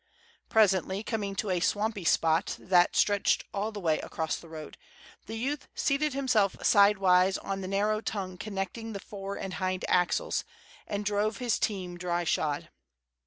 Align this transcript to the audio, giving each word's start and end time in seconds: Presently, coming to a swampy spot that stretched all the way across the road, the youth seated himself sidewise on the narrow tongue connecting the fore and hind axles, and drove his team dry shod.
Presently, 0.49 1.03
coming 1.03 1.35
to 1.35 1.51
a 1.51 1.59
swampy 1.59 2.05
spot 2.05 2.57
that 2.59 2.95
stretched 2.95 3.43
all 3.53 3.71
the 3.71 3.79
way 3.79 3.99
across 3.99 4.35
the 4.35 4.49
road, 4.49 4.75
the 5.27 5.37
youth 5.37 5.67
seated 5.75 6.13
himself 6.15 6.55
sidewise 6.65 7.37
on 7.37 7.61
the 7.61 7.67
narrow 7.67 8.01
tongue 8.01 8.35
connecting 8.39 8.93
the 8.93 8.99
fore 8.99 9.35
and 9.37 9.53
hind 9.61 9.85
axles, 9.87 10.43
and 10.87 11.05
drove 11.05 11.37
his 11.37 11.59
team 11.59 11.99
dry 11.99 12.23
shod. 12.23 12.69